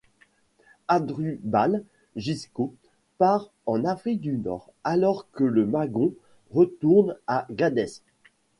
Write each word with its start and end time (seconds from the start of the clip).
Hasdrubal 0.87 1.83
Gisco 2.15 2.73
part 3.19 3.51
en 3.67 3.85
Afrique 3.85 4.19
du 4.19 4.33
Nord 4.39 4.71
alors 4.83 5.27
que 5.31 5.43
Magon 5.43 6.15
retourne 6.49 7.15
à 7.27 7.45
Gadès. 7.51 8.01